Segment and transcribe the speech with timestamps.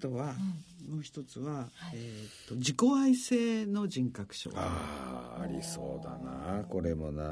[0.00, 0.34] とは、
[0.88, 6.64] もう一つは、えー、と自己愛性の人格障害ああありそうだな。
[6.64, 7.22] これもな。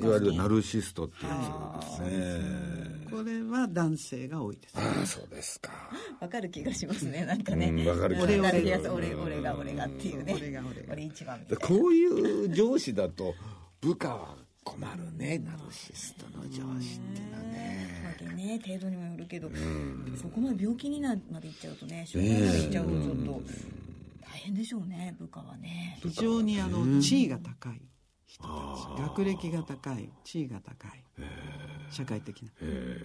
[0.00, 4.74] いわゆるナルシストっていうやつですね、これは男性が多いです。
[4.76, 5.72] ああそうですか。
[6.20, 7.24] わかる気がしますね。
[7.24, 7.70] なんかね。
[7.70, 8.92] うんわかる気が俺する。
[8.92, 10.34] 俺俺俺が俺がっていうね。
[10.36, 10.92] 俺が俺が。
[10.92, 11.66] 俺一番みたいな。
[11.66, 13.34] こういう上司だと
[13.80, 18.14] 部下は困るねナルシストの上司っていうのはね。
[18.36, 18.60] ね。
[18.64, 19.50] 程度にもよるけど、
[20.20, 23.42] そこまで病気になるまでいっちゃうとね障害までいっちゃうとちょっと
[24.22, 25.98] 大変でしょうね部下はね。
[26.02, 27.80] 非常にあの地位が高い
[28.26, 29.02] 人たち。
[29.02, 31.04] 学歴が高い地位が高い
[31.90, 32.50] 社会的な。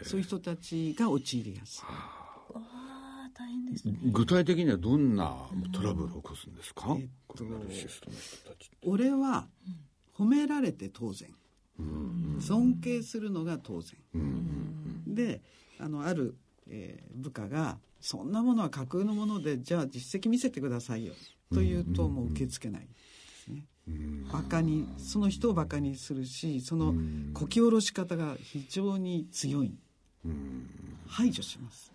[0.03, 1.83] そういう人たちが陥りやすい。
[1.87, 3.97] ああ大変ですね。
[4.11, 5.35] 具体的にはどんな
[5.73, 8.77] トラブルを起こすんですか、えっとこのナルシストの人たちって。
[8.83, 9.47] 俺は
[10.15, 11.29] 褒められて当然
[12.39, 13.97] 尊敬するのが当然。
[15.07, 15.41] で
[15.79, 16.35] あのある、
[16.67, 21.13] えー部下が「そんなものは架空のものでじゃあ実績見せてくださいよ」
[21.53, 22.87] と言うともう受け付けないで
[23.35, 23.65] すね。
[24.31, 26.95] バカにその人をバカにするしその
[27.33, 29.77] こき下ろし方が非常に強い。
[31.07, 31.91] 排除します。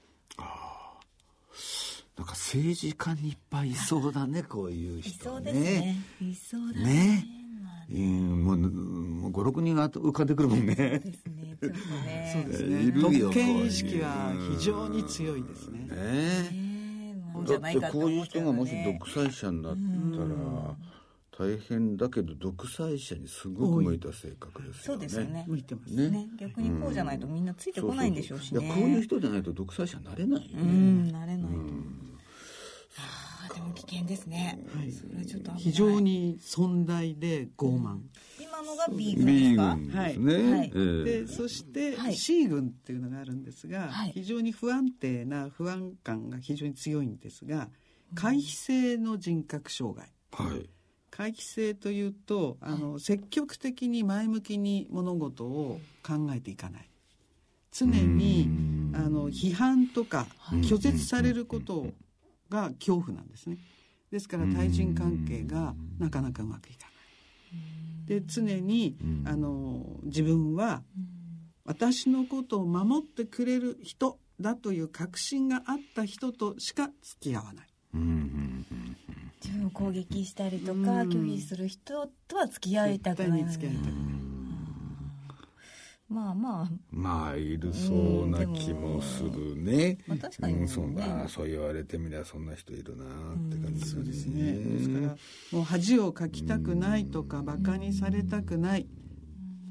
[2.17, 5.97] なんか政治家にいっぱいいそうだねこういうい人そうですね。
[6.21, 6.85] いそうだね。
[6.85, 7.38] ね
[7.91, 10.75] うんもうもう56人が浮かんでくるもんね。
[10.75, 11.57] ですね。
[11.61, 15.79] ちょっとねそうですね特権意識は非常に強いですね。
[15.81, 15.95] ね
[16.51, 19.77] ねもうじだってゃないかこういう人がもし独裁者になっ
[20.13, 25.07] たら大変だけど独裁者にすごく向いた性格ですそうよね。
[25.07, 25.45] ですよね。
[25.49, 26.11] 向いてますね。
[26.11, 26.29] ね。
[26.39, 28.61] 逆にこうじゃないとみんなついてこないんでしょうしね。
[28.61, 28.77] そうそう。
[28.83, 30.73] こういう人じゃないと独裁者になれないようね。
[30.73, 31.59] んなれないと。
[31.59, 32.08] ああ
[33.59, 34.61] でも危険ですね。
[34.71, 37.99] それはちょっと非常に尊大で傲慢。
[38.41, 39.75] 今のが B 軍ですか？
[39.75, 40.53] 軍ですね。
[40.53, 40.67] はい。
[40.67, 41.05] ええ。
[41.05, 42.15] でそしてはい。
[42.15, 44.13] C 群っていうのがあるんですが、はい。
[44.13, 47.69] 非常に不安定な不安感が非常に強いんですが
[48.15, 50.09] 回避性の人格障害。
[50.33, 50.71] はい。
[51.11, 56.89] 回帰性というとあの積極的に前向きに物事を考えていかない。
[57.73, 58.49] 常に
[58.95, 60.27] あの批判とか
[60.63, 61.89] 拒絶されること
[62.51, 63.59] が恐怖なんですね。
[64.11, 66.89] ですから対人関係がなかなかうまくいかない。
[68.07, 70.83] で常にあの自分は
[71.65, 77.67] 私のことを守ってくれる人だという確信があった人としか付き合わない。
[79.45, 83.45] 自分を攻撃したりとか拒否する人とは付き合いたくない。
[83.45, 84.18] 絶対に付き合いたくない
[86.09, 89.99] まあまあまあいるそうな気もするね。
[90.07, 91.29] まあ確かにうん、そうだ。
[91.29, 93.09] そう言われてみりゃそんな人いるなっ
[93.51, 94.53] て感じするですしね。
[94.53, 95.17] ですから、
[95.53, 98.87] もう恥をかきたくないとか、馬鹿にされたくない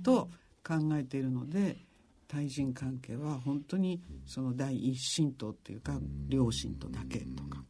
[0.03, 0.29] と
[0.63, 1.77] 考えているので、
[2.27, 7.63] 対人関係は本当にその第一神道っていうか、両親とだけとか。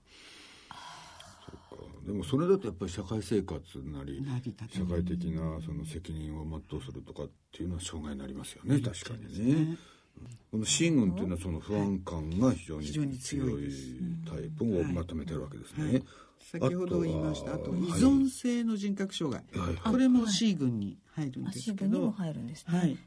[2.07, 4.25] でもそれだとやっぱり社会生活なり
[4.69, 9.77] 社会的なその責任を全うするとかっていうのは障害になりますよね確かにね。
[10.49, 13.71] この C 軍っていうのはその不安感が非常に強強い
[14.25, 16.01] タイプをまとめてるわけですね。
[16.49, 19.61] 先ほど言いました、あと依はい存性の人格障害。
[19.61, 22.11] はいこれも C 群に入るんあですけど。
[22.11, 22.35] はい。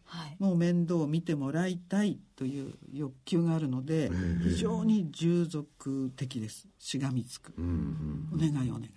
[0.05, 4.11] はいもう面倒を見てもらいたいという欲求があるので、
[4.43, 6.69] 非常に従属的です。
[6.79, 7.55] しがみつく。
[8.33, 8.91] お願いお願い。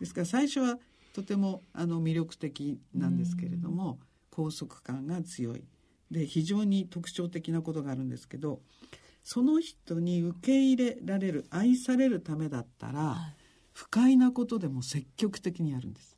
[0.00, 0.78] ですから最初は
[1.12, 3.98] とてもあの魅力的なんですけれども、
[4.30, 5.64] 拘束感が強い。
[6.10, 8.62] で、非常に特徴的なことがあるんですけど、
[9.24, 13.16] その人に受け入れられる、愛されるためだったら、
[13.72, 16.16] 不快なことでも積極的にやるんです。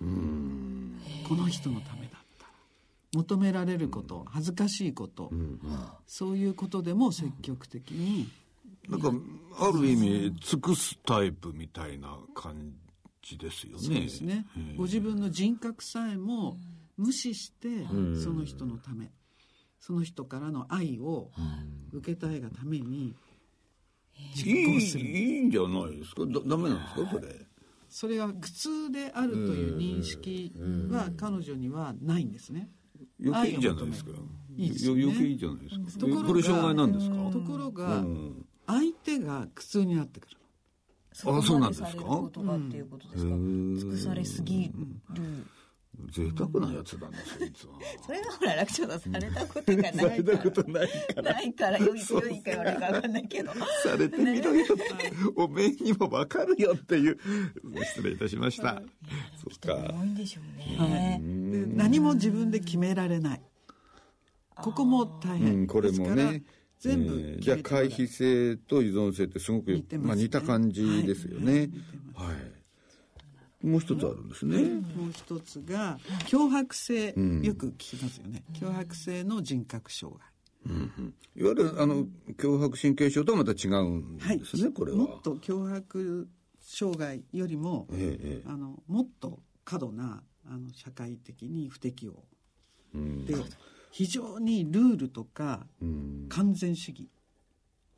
[0.00, 2.52] この人のためだったら。
[3.14, 5.30] 求められること、恥ずかしいこと、
[6.06, 8.28] そういうことでも積極的に、
[8.88, 9.12] なんか
[9.58, 12.72] ある意味尽くすタイプみたいな感
[13.22, 13.84] じですよね。
[13.84, 14.46] そうですね。
[14.76, 16.56] ご自分の人格さえも
[16.96, 17.84] 無視して、
[18.22, 19.10] その人のため、
[19.86, 21.30] その人からの愛を
[21.92, 23.14] 受けたいがために、
[24.44, 26.22] いいいいんじゃないですか？
[26.26, 27.10] だダメなんですか？
[27.12, 27.46] それ。
[27.88, 30.52] それが苦痛であるという認識
[30.90, 32.68] は彼女にはないんですね。
[33.24, 34.10] 余計いいじゃないですか。
[34.56, 36.00] いいですよね余計いいじゃないですか。
[36.00, 37.16] ところがこれ障害なんですか？
[37.30, 40.36] ところがうん、相手が苦痛になってくる。
[41.26, 41.88] あそうなんですか？
[42.32, 44.72] とがっていうことですか、尽くされすぎる、
[46.10, 47.74] 贅沢なやつだね、そいつは。
[48.04, 50.10] それがほら楽勝だされたことがないから。
[50.10, 51.22] されたことないから。
[51.22, 53.52] ないから良いか良いか悪いか分かんないけど。
[53.82, 54.84] されてみろよって、
[55.34, 57.18] おめえにもわかるよっていう、
[57.84, 58.82] 失礼いたしました。
[59.36, 59.94] そっか。
[59.94, 63.40] 多いんでしょうね、で何も自分で決められない。
[64.56, 65.54] ここも大変。
[65.54, 66.14] うんこれもね。
[66.14, 66.40] ですから
[66.78, 71.70] 全部、えーじゃあ回避性と依存性ってすごく似た感じですよね。
[72.14, 72.55] はい
[73.62, 74.62] もう一つあるんですね。
[74.96, 77.42] もう一つが脅迫性、ん。
[77.42, 78.44] よく聞きますよね。
[78.54, 80.26] 脅迫性の人格障害。
[81.36, 82.06] いわゆるあの
[82.38, 84.98] 脅迫神経症とはまた違うんはいですね、これは。
[84.98, 86.28] もっと脅迫
[86.60, 88.48] 障害よりも、ええええ。
[88.48, 92.24] あのもっと過度なあの社会的に不適応。
[92.94, 93.24] うん。
[93.26, 93.34] で
[93.90, 96.26] 非常にルールとかうん。
[96.28, 97.08] 完全主義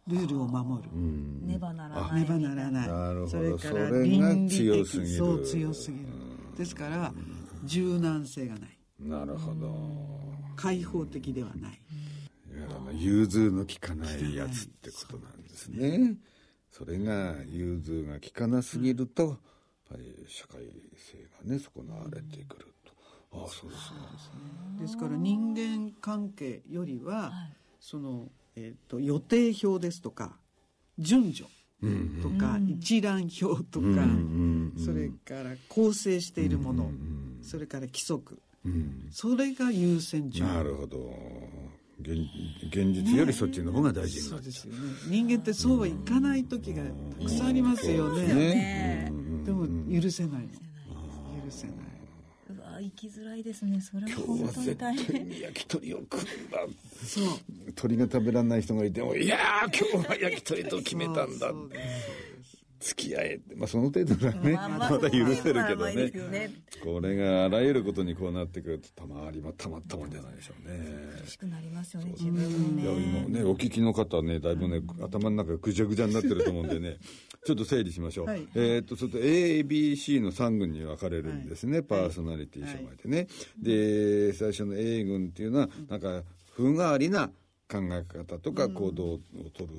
[0.09, 0.91] ルールを守る。
[0.93, 1.47] うん。
[1.47, 2.21] ねばならない。
[2.23, 2.89] ねばならない。
[2.89, 3.29] なるほど。
[3.29, 5.09] それからそれが倫理強すぎる。
[5.09, 6.05] 的そう強すぎる。
[6.57, 7.13] ですから
[7.65, 8.79] 柔軟性がない。
[8.99, 9.75] なるほど。
[10.57, 11.81] 開放的ではない。
[12.95, 16.17] 融通の利かないやつってことなんですね。
[16.71, 19.39] それが融通が利かなすぎると、やっ
[19.91, 20.61] ぱり社会
[20.97, 22.93] 性がね損なわれてくると。
[23.41, 24.81] ああそうですね。
[24.81, 27.33] ですから人間関係よりは、
[27.79, 28.29] その、
[28.61, 30.37] えー、と予定表ですとか
[30.99, 31.49] 順序
[32.23, 33.87] とか、一覧表とか、
[34.85, 36.91] それから構成しているもの、
[37.41, 38.43] それから規則、
[39.13, 40.53] それが優先順位。
[40.55, 41.09] なるほど。
[42.01, 42.17] 現
[42.69, 44.81] 現実よりそっちの方が大事になっちゃそうですよね。
[45.07, 46.83] 人間ってそうはいかない時が
[47.19, 48.25] たくさんありますよね。
[48.25, 48.35] う。
[48.35, 49.13] ね。
[49.45, 49.67] でも
[50.03, 50.43] 許せない。
[50.43, 50.49] の
[51.45, 51.77] 許せない。
[51.77, 51.88] う
[52.79, 56.59] わ生きづらいですねそれは本当には絶大対変に焼き鳥を食うんだ。
[57.05, 57.25] そう
[57.75, 61.51] 鳥が食べられない人がいても、いやー今日は焼き鳥と決めたんだ。
[61.51, 62.28] そうです
[62.81, 66.11] 付き合えって、まあその程度がね、まあまあまだ許せるけどね。
[66.29, 66.51] ね。
[66.83, 70.79] これがあらゆることにこうなってくるとたまりまたまったもんじゃないでしょうね。
[71.23, 72.35] 苦しくなりますよね自分
[72.77, 76.99] もいやね今ねお聞きの方はねだいぶね、頭の中がぐちゃぐちゃになってると思うんでね
[77.45, 78.47] ちょっと整理しましょう、はい。
[78.55, 83.27] えーっとそれと ABC の3軍に分かれるんですね、パーソナリティ障害でね、
[83.61, 86.23] で最初の A 軍っていうのはなんか
[86.57, 87.29] 風変わりな
[87.71, 89.21] 考え方とか行動を
[89.55, 89.75] 取る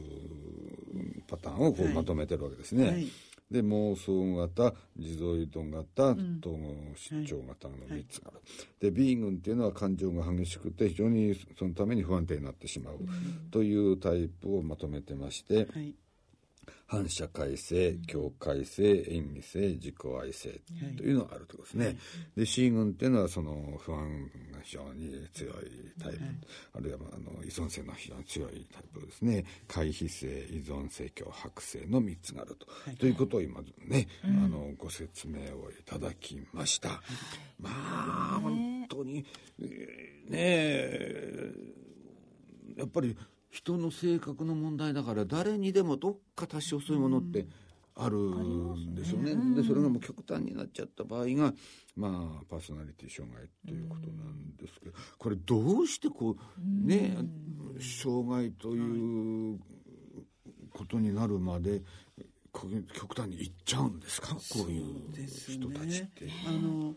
[0.94, 1.09] パ
[1.42, 1.94] ターンをこうはい。
[1.94, 3.08] まとめてるわけですね、はい。
[3.50, 8.42] で妄想型地蔵依存型統合失調型の3つがある、
[8.80, 13.00] で B 群っていうのは感情が激しくて非常にそのために不安定になってしまう
[13.50, 15.96] というタイプをまとめてまして、はい
[16.88, 20.50] 反社会性境界性演技性自己愛性
[20.98, 21.98] というのがあるということですね、
[22.36, 25.54] で C 群っていうのはその不安が非常に強い
[26.02, 26.20] タイプ、
[26.74, 29.46] あるいはまああの依存性の非常に強いタイプですね。
[29.68, 32.68] 回避性依存性強迫性の3つがあると、
[32.98, 37.02] ということを今ね、あのご説明をいただきました、
[37.60, 39.26] まあ本当に
[39.62, 41.54] えーねえ
[42.78, 43.16] やっぱり
[43.50, 47.48] 人の性格の問題だから誰にでもどっか多少そういうものって
[47.96, 49.36] あるんでしょうね。
[49.56, 51.54] でそれがもう極端になっちゃった場合が
[51.96, 57.18] まあパーソナリティ障害っていうことなんですけどこれどうしてこうね
[57.80, 59.60] 障害という
[60.72, 61.82] ことになるまで
[62.94, 64.36] 極端にいっちゃうんですか？
[64.36, 64.84] こういう
[65.28, 66.30] 人たちって。
[66.48, 66.94] あの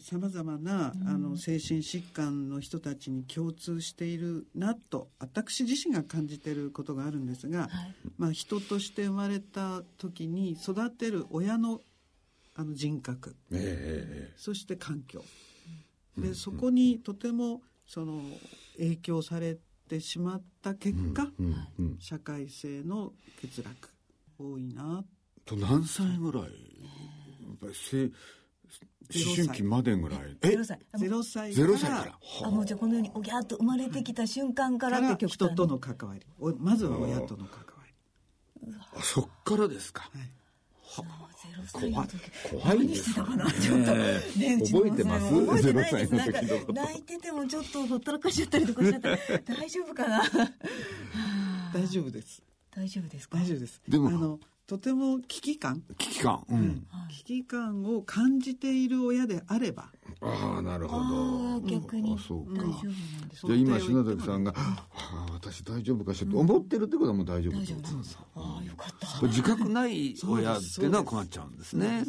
[0.00, 7.70] さまざまな、あの精神疾患の人たちに共通しているなと私自身が感じていることがあるんですが、
[8.18, 11.80] まあ、人として生まれた時に育てる親の
[12.54, 15.24] あの人格ええそして環境。
[16.18, 18.20] でそこにとてもその
[18.76, 19.56] 影響され
[19.88, 21.28] てしまった結果、
[21.98, 23.88] 社会性の欠落
[24.38, 25.02] 多いな。
[25.46, 26.42] と何歳ぐらい？
[26.42, 26.50] やっ
[27.58, 28.12] ぱりせ歳
[29.14, 30.36] 思春期までぐらい。
[30.42, 32.18] え？0歳あもう0歳ゼロ歳から。
[32.46, 37.84] あもうじゃあこのようにおぎゃーっと生まれてきた瞬間かかららって極端に人との関わりおまずは親との関わ
[38.66, 38.74] り。
[38.96, 40.22] あそっからですか、はい。
[41.42, 42.18] ゼロ歳の時
[42.50, 43.50] 怖い何してたかな。
[43.50, 44.20] ちょっとね
[44.64, 45.46] 覚えてます？
[45.46, 46.10] 覚えてないです。
[46.10, 49.08] ゼロ歳のなんか泣いててもちょっとほったらかしちゃったりとかしちゃった。
[49.10, 49.18] ら
[49.56, 50.22] 大丈夫かな？
[51.74, 52.42] 大丈夫です。
[52.74, 53.38] 大丈夫ですか？
[53.38, 53.82] 大丈夫です。
[53.88, 54.38] でもあの
[54.72, 55.82] とても危機感？
[55.98, 56.42] 危機感。
[56.48, 59.90] うん、危機感を感じている親であれば。
[60.22, 61.60] ああなるほど。
[61.60, 62.14] 逆に。
[62.18, 62.62] あそうか。
[62.62, 63.28] 大丈夫なん。
[63.28, 66.38] ですじゃあ今篠崎さんが「はあ私大丈夫かしら」と。
[66.38, 67.96] 思ってるってことはもう大丈夫大丈ってこと
[68.38, 69.26] 夫ああよかった。
[69.26, 72.06] 自覚ない親っていうのは困っちゃうんですね。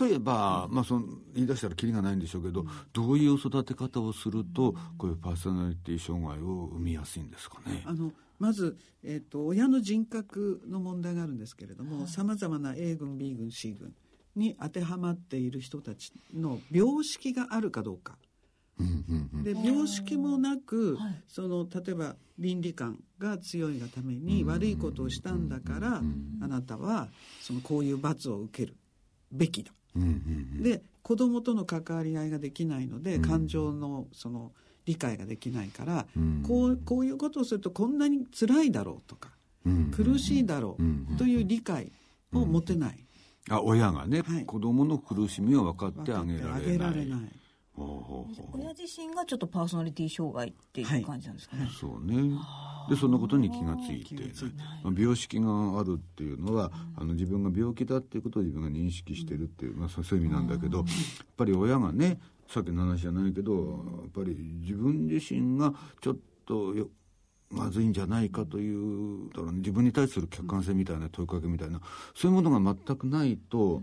[0.00, 2.64] 例えば、まあ、その言い出したらきりがないんでしょうけど、
[2.94, 7.82] どういう育て方をするとこういうパーソナリティ障害を生みやすいんですかね。
[7.84, 13.94] あのまず、えっと親の人格の問題があるんですけれどもさまざまな A 群 B 群 C 群
[14.34, 18.18] に当てはまっている人たちの病識があるかどうか。
[19.44, 20.96] で病識もなく、
[21.28, 26.02] その例えば倫理観が強いがために悪いことをしたんだから、
[26.40, 27.08] あなたは
[27.42, 28.76] そのこういう罰を受ける
[29.30, 29.72] べきだ。
[30.62, 34.52] で子供との関わり合いができないので、感情のその
[34.86, 36.06] 理解ができないから、
[36.46, 39.30] こうこういうことをするとこんなに辛いだろうとか、
[39.92, 41.92] 苦しいだろうという理解
[42.32, 42.98] を持てない、
[43.48, 44.44] あ親がね、はい。
[44.44, 46.50] 子供の苦しみを分かってあげられない。
[46.50, 47.20] 分かってあげられない。
[47.72, 52.36] ほうほうほう親自身がちょっとパーソナリティ障害っていう感じなんですかね、そうね
[52.88, 54.62] でそんなことに気がついて気がついて。
[54.82, 60.86] まあ病識があるっていうのは、あの自分が病気だっていうことを自分が認識してるっていう、まあ、そういう意味なんだけど、やっ
[61.36, 66.88] ぱり親がねさっきの話じゃないけどやっぱり自分自身がちょっとよ
[67.50, 71.80] まずいんじゃないかというだから、ね、自分に対する客観性みたいな問いかけみたいな
[72.14, 73.82] そういうものが全くないと、やっ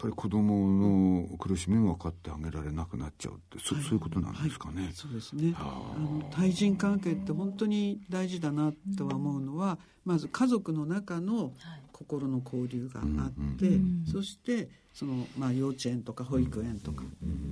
[0.00, 4.90] ぱり子供の苦しみも分かってあげられなくなっちゃうってそ,、そういうことなんですかね。
[4.94, 5.54] そうですね。
[5.56, 11.52] あの対人関係って本当に大事だなとは思うのは、まず家族の中の
[11.92, 13.78] 心の交流があって、
[14.10, 17.04] そしてその、まあ、幼稚園とか保育園とか、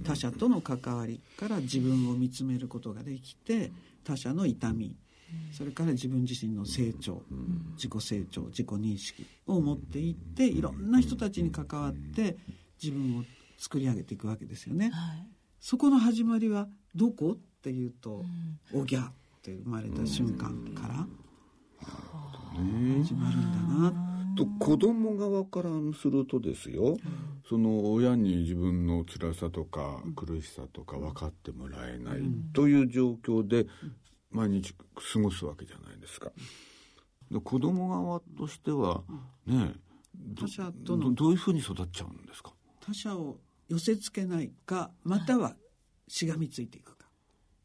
[0.05, 3.71] 他者との関わりから自分を見つめることができて
[4.05, 4.97] 他者の痛み
[5.53, 7.23] それから自分自身の成長、
[7.77, 12.37] 自己成長自己認識を持っていっていろんな人たちに関わって
[12.83, 13.25] 自分を
[13.59, 14.91] 作り上げていくわけですよね。
[14.91, 15.27] はい。
[15.61, 18.25] そこの始まりはどこっていうと
[18.73, 21.09] 「おぎゃ」って生まれた瞬間から
[21.81, 24.19] 始まるんだな。
[24.37, 25.71] と子供側から
[26.01, 26.97] するとですよ、
[27.49, 33.67] その親に自分の辛さとか苦しさとか分かってもらえないという状況で
[34.31, 36.31] 毎日過ごすわけじゃないですか。
[37.31, 39.03] で子供側としては
[39.47, 39.75] ね
[40.15, 42.53] ど他者とのどどういうふうに育っちゃうんですか？
[42.81, 45.55] 他者を寄せつけないかまたは
[46.09, 47.07] しがみついていくか。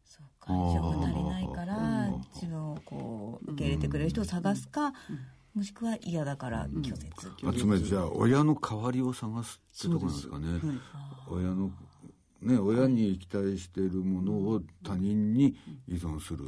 [0.05, 4.93] そうか情が足りないから自分をこう受け入れてくれる人を探すか、
[5.55, 7.10] もしくは嫌だから拒絶、
[7.41, 10.51] まあつまりじゃあ親の代わりを探すってところなんですかね。
[10.51, 10.62] はい。
[11.29, 11.72] 親の
[12.44, 15.56] ね親に期待しているものを他人に
[15.88, 16.46] 依存する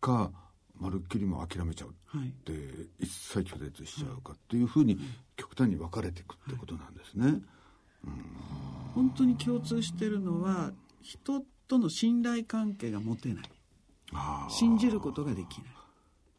[0.00, 0.30] か
[0.78, 1.94] まるっきりもう諦めちゃう。
[2.06, 2.28] はい。
[2.28, 2.52] って
[2.98, 4.98] 一切拒絶しちゃうかっていうふうに
[5.36, 7.40] 極端に分かれていくってことなんですね。
[8.94, 10.72] 本当に共通してるのは
[11.02, 13.44] 人との信頼関係が持てない。
[14.48, 15.66] 信じることができない。
[15.70, 15.72] っ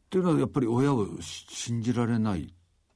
[0.09, 2.47] ていうのはやっぱり親をし信じられないっ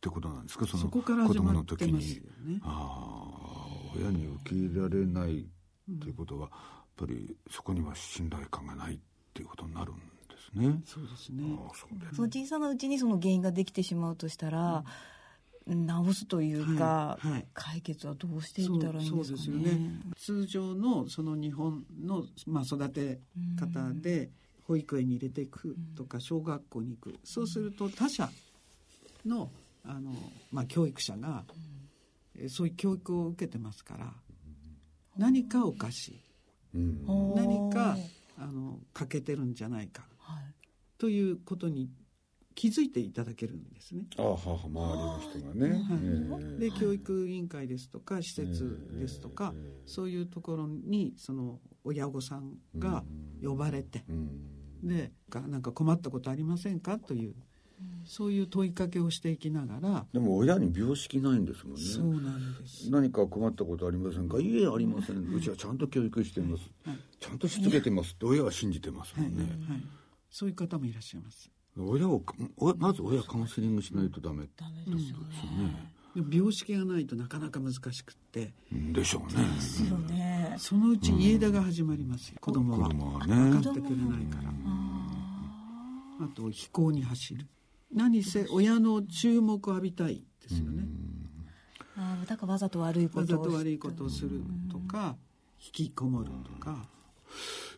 [0.02, 0.66] てことなんですか？
[0.66, 2.24] そのそこから子供の時にますよ。
[2.44, 2.60] ね。
[2.64, 5.48] ああ親に受け入れられない
[5.92, 6.52] っていうことは、やっ
[6.96, 9.00] ぱりそこには信頼感がないっ
[9.34, 10.02] ていうことになるんで
[10.38, 10.82] すね。
[10.86, 11.44] そうですね。
[11.60, 14.84] ああそその小さなうちにその原因ができてしまうとしたら、
[15.68, 17.48] 治すというか、はいはい。
[17.54, 19.16] 解決はどうしていったらいいんですかね。
[19.16, 20.02] そうそうですよね。
[20.18, 23.20] 通常のその日本の、まあ、育て
[23.60, 24.30] 方で
[24.68, 27.16] 保育園に入れていくとか小学校に行く。
[27.24, 28.30] そうすると他者
[29.26, 29.50] の
[29.84, 30.12] あの、
[30.52, 31.44] まあ、教育者が、
[32.38, 34.14] えそういう教育を受けてますから
[35.18, 36.22] 何かおかしい
[36.76, 37.34] うん。
[37.36, 37.98] 何か
[38.38, 40.06] あの欠けてるんじゃないか。
[40.20, 40.54] はい。
[40.98, 41.90] ということに
[42.54, 44.06] 気づいていただけるんですね。
[44.18, 45.70] ああはあ周りの人がね。
[46.34, 46.60] はい。
[46.60, 49.54] で教育委員会ですとか施設ですとか、
[49.86, 53.04] そういうところにその親御さんが
[53.44, 54.88] 呼ばれて、うん。
[54.88, 56.98] でかなんか困ったことありませんか？
[56.98, 57.36] という、
[58.06, 61.82] そういう問いかけをしていきながら、でも親に病識ないんですもんね。
[61.82, 62.90] そうなんです。
[62.90, 64.40] 何か困ったことありませんか？
[64.40, 66.64] いいえありません、うちはちゃんと教育しています、
[67.20, 69.84] ちゃんとしつけてますって親は信じてますもんね、はい、
[70.30, 71.50] そういう方もいらっしゃいます。
[71.78, 72.24] 親を
[72.58, 75.92] おまず親カウンセリングしないとダメダメですよね。
[76.32, 80.56] 病識がないとなかなか難しくって、でしょうねですよね。
[80.58, 82.88] そのうち家出が始まりますよ、子供は。
[82.88, 84.50] 子供は分かねってくれないから。
[86.22, 87.46] あと飛行に走る。
[87.96, 90.84] 何せ親の注目を浴びたいですよね。
[91.98, 95.16] ああだからわざと悪いことをわざと悪いことをするとか、
[95.60, 96.88] 引きこもるとか。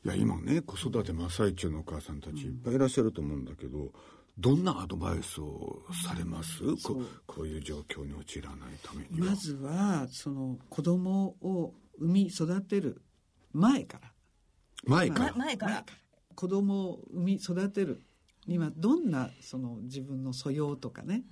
[0.03, 3.91] いや今ね子育て真っ最中のお母さんたちいっぱいいらっしゃると思うんだけど
[4.37, 9.31] どんなアドバイスをされます、ここういう状況に陥らないためには。
[9.31, 13.01] まずはその子供を産み育てる
[13.53, 14.11] 前から。
[14.83, 15.85] 前から、ま前から。
[16.35, 18.03] 子供を産み育てる
[18.47, 21.23] にはどんなその自分の素養とかね、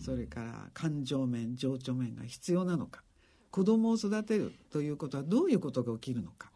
[0.00, 3.02] それから感情面情緒面が必要なのか。
[3.50, 6.50] 子供を育てるということはどういうことが起きるのか、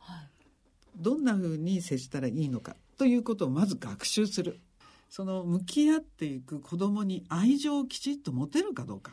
[0.96, 4.58] どんなふうに接したらいいのかということをまず学習する。
[5.08, 9.12] その向き合っていく子供に愛情をきちっと持てるかどうか、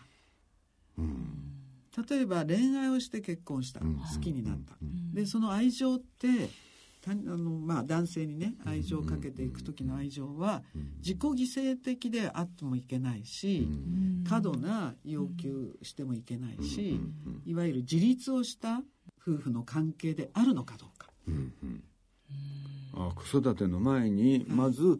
[0.97, 3.85] 例えば恋愛をして結婚した、好
[4.19, 4.75] きになった、
[5.13, 6.43] でその愛情ってた
[7.11, 10.63] あの、まあ、男性にね愛情をかけていく時の愛情は
[10.97, 13.67] 自己犠牲的であってもいけないし、
[14.27, 16.99] 過度な要求してもいけないし、
[17.45, 18.81] いわゆる自立をした
[19.21, 21.09] 夫婦の関係であるのかどうか、
[22.93, 24.99] あ子育ての前にまず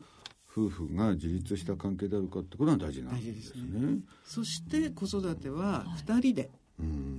[0.56, 4.00] 夫婦が自立した関係であるかってことが大事なんですね。
[4.24, 6.50] そして子育ては2人で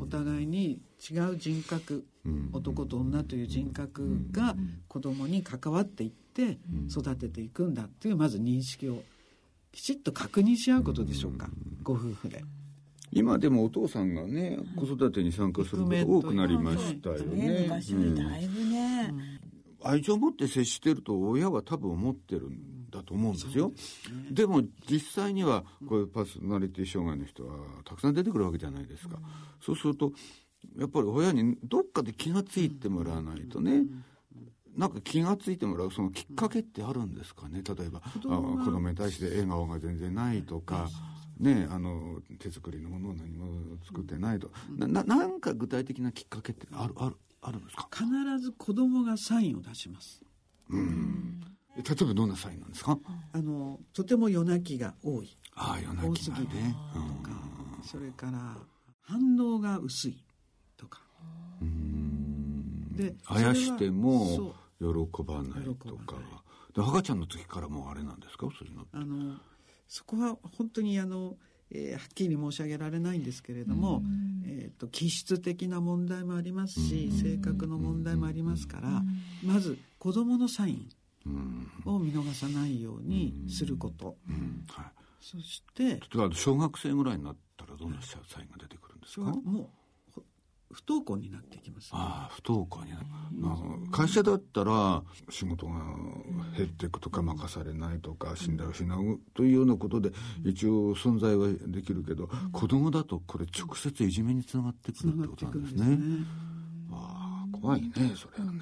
[0.00, 2.04] お互いに違う人格、
[2.52, 4.54] 男と女という人格が
[4.88, 6.58] 子供に関わっていって
[6.90, 9.02] 育てていくんだっていうまず認識を
[9.72, 11.48] きちっと確認し合うことでしょうか、
[11.82, 12.44] ご夫婦で。
[13.12, 17.66] 今でもお父さんがね、子育てに参加すること多くなりましたよね。
[17.68, 19.14] 昔よりだいぶね、
[19.82, 23.72] 愛情を持って接してると親は多分思ってるんだと思うんですよ。
[24.30, 29.18] でも実際にはこういうパーソナリティ障害の人はたくさん出てくるわけじゃないですか。
[29.60, 30.12] そうすると
[30.78, 33.84] やっぱり親にどっかで気がついてもらわないとね。
[34.76, 40.90] なんか気がついてもらうそのきっかけってあるんですかね例えば子供あ子供に対して笑顔が全然ないとか、
[41.40, 47.88] ね、あの手作りのものを何も作ってないと、なななんか具体的なきっかけってあるあるあるんですか？
[47.90, 48.04] 必
[48.38, 50.22] ず子供がサインを出します。
[51.76, 52.98] 例えばどんなサインなんですか、
[53.32, 55.36] あのとても夜泣きが多い。
[55.54, 57.40] ああ夜多すぎる泣きがねとか、
[57.82, 58.56] それから
[59.02, 60.24] 反応が薄い
[60.76, 61.02] とか。
[62.92, 64.86] であやしても喜
[65.22, 66.16] ばないとか。
[66.74, 68.46] で赤ちゃんの時からもうあれなんですか？
[68.58, 69.36] そういうのあの
[69.88, 71.36] そこは本当にあの、
[71.70, 74.02] えーはっきり申し上げられないんですけれども、
[74.44, 79.02] えー、と気質的な問題もありますし、性格の問題もありますから、
[79.42, 80.88] まず子どものサイン
[81.84, 84.64] を見逃さないようにすること、うん。
[84.68, 84.84] はい。
[85.20, 86.00] そして
[86.32, 89.22] 小学生ぐらいになったらどんなサインが出てくるんですか？
[89.22, 89.42] もう
[90.12, 90.22] ほ
[90.72, 95.74] 不登校になってきます、ね、ああ不登校になる、まあ会社だったら仕事が
[96.56, 100.10] 減っていくとか任されないとか信頼を失うというようなことで
[100.44, 105.98] 一応存在はできるけど、子供だとこれ直接いじめにつながってくつるってことなんですね。
[107.60, 108.52] 怖いねそれは。
[108.52, 108.60] ね。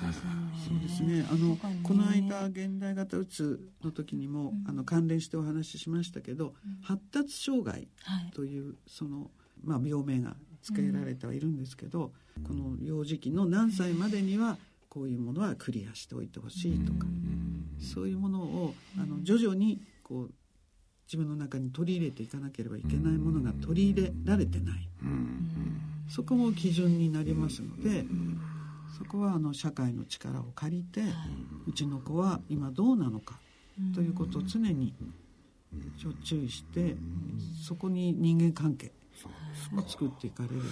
[0.68, 1.26] そうですね。
[1.30, 7.88] あのこの間現代型うつの時にも、あの関連してお話ししましたけど、発達障害
[8.34, 9.30] というその
[9.62, 12.12] まあ病名が付けられてはいるんですけど、
[12.46, 17.06] この幼児期の何歳までにはこういうものはクリアしておいてほしいとか、
[17.80, 20.30] そういうものをあの徐々にこう
[21.06, 24.88] 自分の中に取り入れていかなければいけないものが取り入れられてない。
[26.08, 28.06] そこも基準になりますので、
[28.96, 31.02] そこはあの社会の力を借りて、
[31.66, 33.38] うちの子は今どうなのか
[33.94, 34.94] ということを常に
[36.24, 36.96] 注意して、
[37.66, 38.92] そこに人間関係
[39.76, 40.64] を作っていかれれば。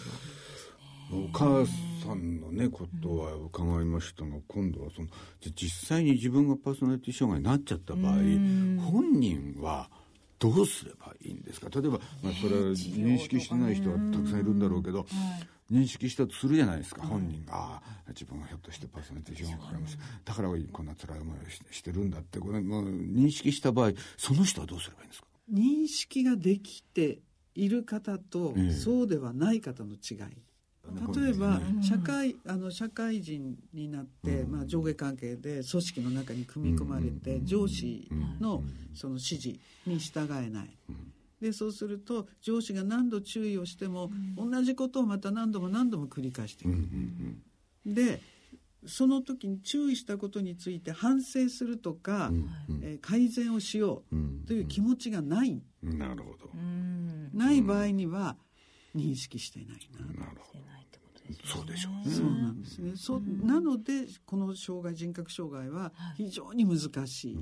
[1.15, 1.67] お母
[2.03, 5.09] さんのねことは伺いましたが、今度はその
[5.55, 8.15] 実際に自分がパーソナリティ障害になっちゃった場合、
[8.81, 9.91] 本人は
[10.39, 11.69] どうすればいいんですか？
[11.69, 15.07] 例えば、まあ、それは認識してない人はたくさんいるんだろうけど、
[15.71, 25.27] 認識したとするじゃないですか、本人が自分がひょっとしてパーソナリティ障害かもしだからこんな辛い思いをししてるんだってこれ、まあ、認識した場合その人はどうすればいいんですか？
[25.53, 27.21] 認識ができて
[27.55, 28.73] いる方と、ええ。
[28.73, 30.19] そうではない方の違い。
[31.15, 38.09] 例えば社会あの社会人になって、まあ、上下関係で組織の中に組み込まれて、上司
[38.41, 40.77] のその指示に従えない。
[41.43, 46.89] でそうすると上司が何度注意をしても、同じことをまた何度も何度も繰り返していく。
[47.85, 48.21] で
[48.87, 52.31] その時に注意したことについて反省するとか、
[52.81, 56.51] えー改善をしようという気持ちがない、なるほど、
[57.35, 58.37] ない場合には
[58.95, 59.75] 認識していな。
[59.75, 59.79] い
[60.17, 60.27] な。
[60.27, 60.63] なるほど
[61.45, 62.15] そうでしょうね。
[62.15, 62.93] そうなんですね。
[62.97, 67.39] そうなのでこの障害人格障害は非常に難しい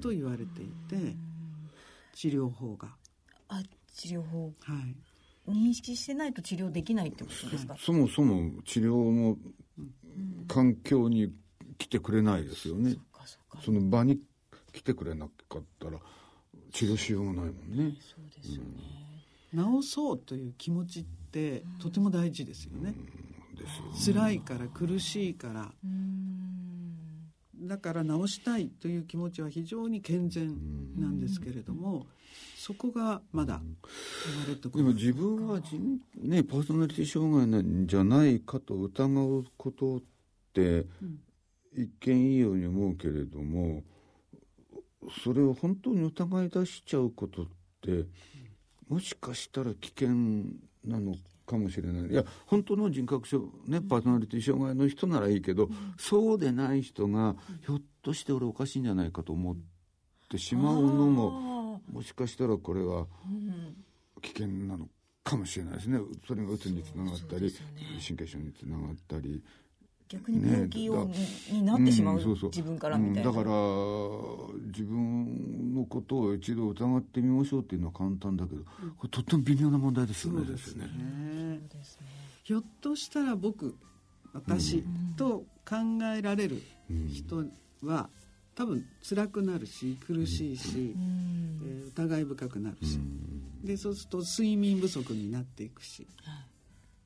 [0.00, 1.16] と言われていて
[2.14, 2.96] 治療法が
[3.48, 3.62] あ
[3.94, 4.52] 治療法。
[4.60, 4.96] はい。
[5.50, 7.76] 認識してないと治療できないってことですか？
[7.78, 9.36] そもそも治療の
[10.48, 11.32] 環境に
[11.78, 12.90] 来てくれないですよね。
[12.90, 14.20] そっかその場に
[14.72, 15.98] 来てくれなかったら
[16.72, 17.96] 治療しようがないもんね。
[18.00, 22.94] そうですよね、治そうという気持ちってとても大事ですよね。
[23.56, 24.20] ですよね。
[24.20, 25.72] 辛いから苦しいから。
[27.58, 30.56] だから治したいという気持ちは非常に健全
[30.98, 32.06] なんですけれども
[32.66, 34.86] そこがまだ生まれてこない。
[34.86, 40.00] でも自分は人、ね、パーソナリティ障害なんじゃないかと疑うことっ
[40.52, 40.84] て、
[41.76, 43.84] 一見いいように思うけれども
[45.22, 47.46] それを本当に疑い出しちゃうことっ
[47.82, 48.06] て
[48.88, 50.08] もしかしたら危険
[50.84, 51.14] なの
[51.46, 52.10] かもしれない。
[52.10, 59.56] いや本当の人格障ねパーソナリティ障害の人ならいいけど、そうでない人がひょっとして俺おかしいんじゃないかと思っ
[60.28, 61.55] てしまうのも
[61.92, 63.06] もしかしたらこれは
[64.22, 64.88] 危険なの
[65.24, 65.98] かもしれないですね。
[66.26, 67.52] それがうつにつながったり、
[68.06, 69.42] 神経症につながったり。
[70.08, 71.10] 逆に病気を、
[71.50, 72.50] になってしまう,、そうそう。
[72.50, 73.56] 自分からみたいな、うんだから
[74.66, 80.44] 自分のことを一度疑ってみましょうっていうのは簡単だけど、これとっても微妙な問題ですよね。
[80.44, 81.60] ですよね。
[82.44, 83.74] ひょっとしたら僕
[84.32, 84.84] 私
[85.16, 85.76] と考
[86.16, 86.62] えられる
[87.08, 87.44] 人
[87.82, 88.08] は
[88.56, 90.94] 多分辛くなるし苦しいし、
[91.62, 92.98] えー疑い深くなるし、
[93.64, 96.06] でそうすると睡眠不足になっていくし、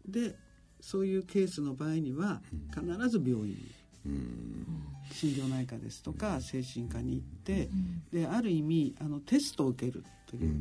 [0.06, 0.34] で
[0.80, 2.40] そういうケースの場合には
[2.74, 3.56] 必ず病院に、
[5.12, 7.68] 心療内科ですとか精神科に行って、
[8.12, 10.56] である意味あのテストを受けるという、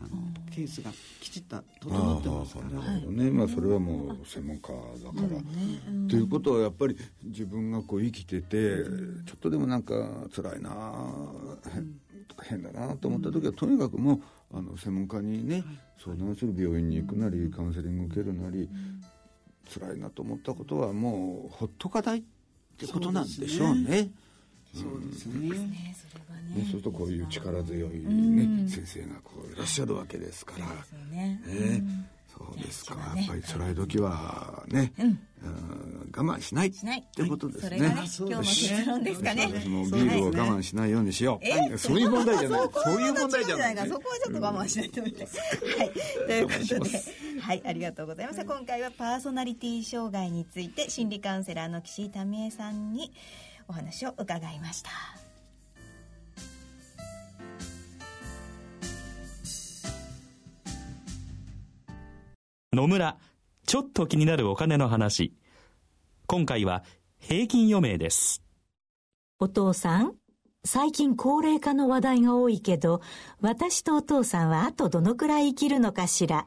[0.00, 0.10] あの
[0.54, 3.00] ケースがきちっと整ってますから。
[3.10, 4.68] ね、まあそれはもう専門家
[5.04, 6.08] だから。
[6.08, 8.84] ということはやっぱり自分がこう生きてて、
[9.26, 9.94] ちょっとでもなんか
[10.34, 10.70] 辛いな
[11.72, 12.00] 変
[12.42, 15.64] 変だなと思った時は、とにかくもうあの専門家にね、
[16.02, 18.68] 相談する病院に行くなりカウンセリング受けるなり、
[19.72, 22.22] 辛いなと思ったことはもうほっとかないっ
[22.78, 24.10] てことなんでしょうね。
[24.78, 25.48] そうですね。
[25.48, 30.66] ねそれはね、ねそうするとこういう力強い、ね先生がこういらっしゃるわけですから。
[31.14, 31.40] ね。
[31.46, 31.82] ね、
[32.28, 35.18] そうですか、いやっぱり辛い時はね、うん。
[36.16, 36.68] 我慢しない。
[36.68, 36.72] っ
[37.14, 37.78] てことですね。
[37.78, 39.46] それがね今日の結論ですかね。
[39.46, 41.40] もうビールを我慢しないようにしよ
[41.72, 41.78] う。
[41.78, 42.70] そういう問題じゃない。
[42.72, 43.88] そういう問題じゃない。
[43.88, 45.26] そこはちょっと我慢しないとみたい。
[45.26, 45.92] はい。
[46.26, 47.02] ということで、
[47.40, 48.44] はい、ありがとうございました。
[48.44, 53.12] 今回はパーソナリティ障害について心理カウンセラーの岸井民恵さんに
[53.68, 54.90] お話を伺いました。
[62.72, 63.18] 野村、
[63.66, 65.34] ちょっと気になるお金の話。
[66.26, 66.84] 今回は
[67.18, 68.42] 平均余命です。
[69.40, 70.14] お父さん、
[70.64, 73.00] 最近高齢化の話題が多いけど、
[73.40, 76.46] 私とお父さんはあとどのくらい生きるのかしら。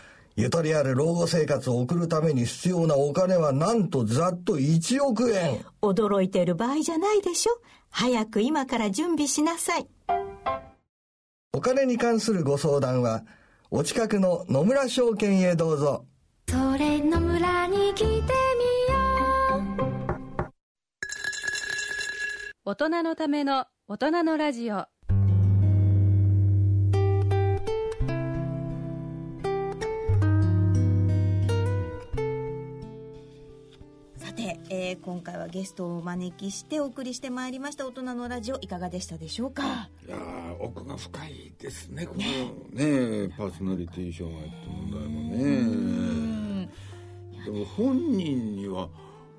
[0.35, 5.65] ゆとりある老後生活を送るために必要なお金はなんとざっと1億円。
[5.81, 7.53] 驚いてる場合じゃないでしょ。
[7.89, 9.87] 早く今から準備しなさい。
[11.53, 13.23] お金に関するご相談は、
[13.69, 16.05] お近くの野村証券へどうぞ。
[16.49, 18.31] それの村に来てみよう
[22.65, 24.85] 大人のための大人のラジオ
[34.91, 39.63] えー今回はゲストをお招きしてお送りしてまいりました大人のラジオいかがでしたでしょうか？
[40.05, 45.21] いやー奥が深いですね、このね、パーソナリティ障害って問題も
[46.65, 46.69] ね。
[47.45, 48.89] でも本人には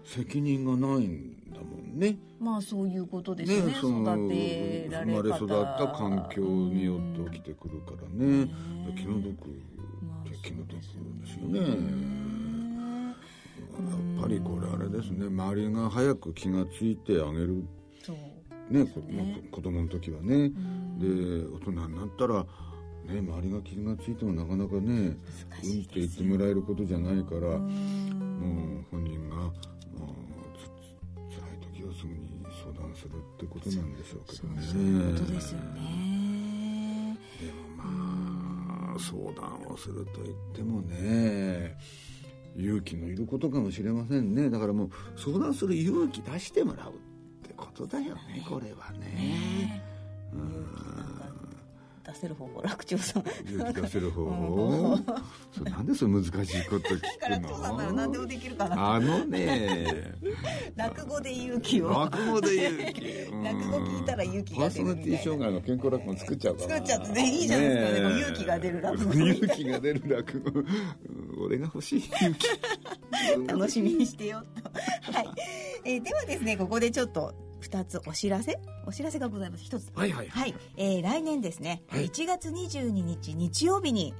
[0.06, 2.16] 責任がないんだもんね。
[2.40, 3.76] まあそういうことですよね。
[3.78, 8.48] その育てられ生まれ方育った環境によって起きてくるからね。
[8.96, 9.32] 気の毒。
[9.32, 10.82] って気の毒で
[11.26, 11.60] すよね
[13.78, 15.26] やっぱりこれあれですね。
[15.26, 17.64] 周りが早く気がついてあげる。
[18.02, 18.16] そう
[18.72, 18.84] ね。
[18.86, 20.50] こまあ子供の時はね。
[20.98, 21.06] で
[21.46, 22.44] 大人になったら
[23.06, 25.16] ね周りが気がついてもなかなかねうんって
[25.94, 29.52] 言ってもらえることじゃないからもう本人がもう
[30.56, 34.62] つ辛い時はすぐに相談するってことなんでしょうけどね。
[34.62, 37.18] そういうことですよね。
[37.40, 41.76] でもまあ相談をすると言ってもね
[42.56, 44.50] 勇気のいることかもしれませんね。
[44.50, 49.82] だからもう相談する勇気出してもらうってことだよねこれはね
[52.12, 53.24] 出せる方法楽長さん。
[53.48, 54.98] 勇気出せる方法？
[55.56, 56.32] それなんでそれ難しい
[56.68, 58.94] こと聞楽長さんなら何でもくのできるかな。
[58.94, 60.14] あのね
[60.76, 61.88] 落語で勇気を。
[61.90, 65.22] 落語で勇気うん 落語聞いたら勇気パーソナリティ。
[65.22, 70.66] 障害の健康落語作っちゃうかな作っちゃってねいいじゃないですかね勇気が出る落語勇気が出る落語うん
[71.44, 72.46] 俺が欲しい勇気
[73.46, 75.12] 楽しみにしてよと。
[75.12, 75.26] はい。
[75.84, 78.58] えーではですね、ここでちょっと2つお知らせ？
[78.86, 79.64] お知らせがございます。
[79.64, 79.90] 1つ。
[79.94, 80.28] はいはい。
[80.28, 80.54] はい。
[80.76, 82.06] えー来年ですね、はい。
[82.08, 84.14] 1月22日日曜日に、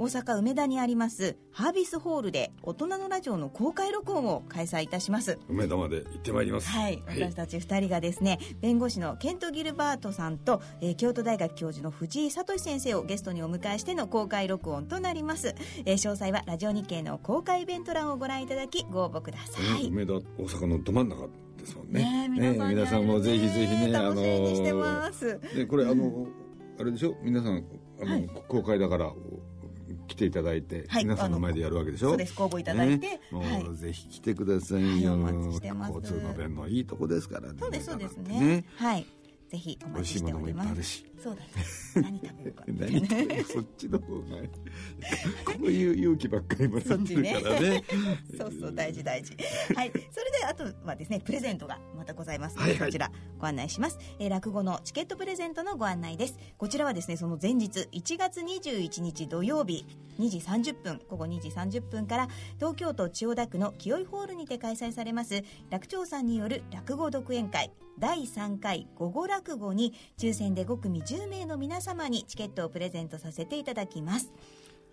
[0.00, 5.40] 大阪梅田にありますハービスホールで大人のラジオの公開録音を開催いたします。
[5.48, 6.68] 梅田まで行ってまいります。
[6.68, 21.28] はい、私たち2人がですね弁護士のケント・ギルバートさんと、えー京都大学教授の藤井聡先生をゲストにお迎えしての公開録音となります、えー詳細はラジオ日経の公開イベント欄をご覧いただきご応募ください、梅田大阪のど真ん中
[21.68, 22.28] ですもんね。
[22.28, 25.40] ね皆さん,、ね、皆さんもぜひぜひね、楽しみにしてます。
[25.54, 26.26] でこれあの、
[26.80, 27.16] あれでしょ？
[27.22, 27.64] 皆さん
[28.00, 29.12] あの、公開だから
[30.06, 32.10] 来ていただいて、はい皆さんの前でやるわけでしょ？
[32.10, 32.34] そうです。
[32.34, 33.20] 公募いただいてね。
[33.30, 33.76] もう、はい。
[33.76, 37.58] ぜひ来てくださいよ、はい交通の便のいいとこですからね。
[37.60, 38.64] そうですそうですね。
[38.76, 39.06] はい
[39.48, 41.04] ぜひお美待ちし味しいものもいっておりますぱいあるし。
[41.22, 41.48] そうだね。
[41.94, 44.22] 何食べるか 何食べるそっちの方が
[45.44, 47.84] こういう勇気ばっかりもらってるからね。
[48.36, 49.36] そうそう大事大事。
[49.74, 49.90] はい。
[49.90, 52.88] それであとはですねプレゼントがまたございますので、はいはい。
[52.88, 56.38] こちらご案内します、えー落語のチケットプレゼントのご案内です。
[56.58, 59.86] こちらはですねその前日1月21日土曜日
[60.18, 74.32] 2時30分午後2時30分から東京都千代田区の清井ホールにて開催されます楽長さんによる落語独演会第3回午後落語に抽選で5組10名の皆様にチケットをプレゼントさせていただきます。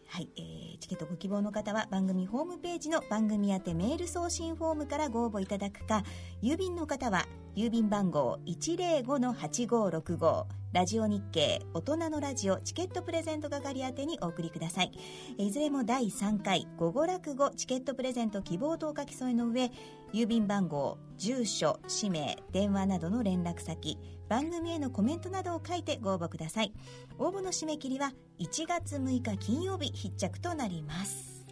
[0.07, 6.03] はい、えーチケットご希望の方は番組ホームページの番組宛てメール送信フォームからご応募いただくか
[6.43, 14.91] 郵便の方は郵便番号105-8565ラジオ日経大人のラジオチケットプレゼント係宛てにお送りください。
[15.37, 19.71] いずれも第3回午後落語チケットプレゼント希望とお書き添えの上
[20.15, 23.99] 郵便番号住所氏名電話などの連絡先
[24.29, 26.71] 番組へのコメントなどを書いてご応募ください。
[27.19, 31.45] 応募の締め切りは1月6日金曜日必着となります。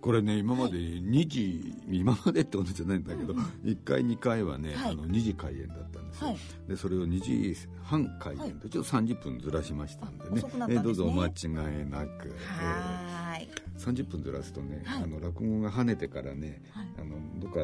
[0.00, 4.92] これね今まで2時、今までってことじゃないんだけど、1回2回はね、はい。
[4.92, 6.38] あの2時開演だったんですよ、はい。
[6.68, 8.52] でそれを2時半開演はい。
[8.54, 10.30] とちょっと30分ずらしましたんでね。
[10.30, 10.42] んね。
[10.70, 11.48] えどうぞお間違い
[11.86, 13.48] なく、はーい。
[13.48, 15.02] えー30分ずらすとね、はい。
[15.04, 16.88] あの落語が跳ねてからね、はい。
[16.98, 17.60] あのどっか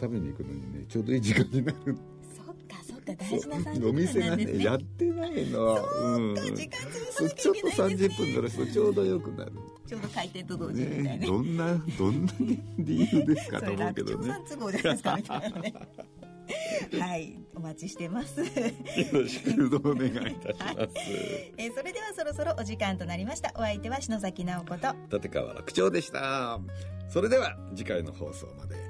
[0.00, 1.98] 食べに行くのにねちょうどいい時間になる。
[2.34, 5.74] そっかそっか大事な30お店がねねやってないの。
[5.74, 9.52] うん時間潰さちょっとゃいけないんです30分ずらすとちょうどよくなる。
[9.86, 11.18] ちょうど開店と同時みたいなね。
[11.18, 11.66] ねどんな
[11.98, 12.32] どんな
[12.78, 14.26] 理由ですかそと思うけどね。
[14.26, 15.74] さん都合じゃないですかみたいなね。
[16.98, 18.40] はいお待ちしてます。
[18.40, 18.46] よ
[19.12, 20.90] ろしくお願いいたします。
[21.58, 23.52] えーそれではそろそろお時間となりました。
[23.56, 24.94] お相手は篠崎直子と。
[25.12, 26.58] 立川楽長でした。
[27.08, 28.89] それでは次回の放送まで。